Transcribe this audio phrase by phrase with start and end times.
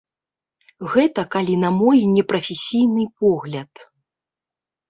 [0.93, 3.71] Гэта калі на мой непрафесійны погляд.